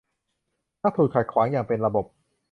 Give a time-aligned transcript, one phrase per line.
[0.81, 2.05] มักถูกขัดขวางอย่างเป็นระบบ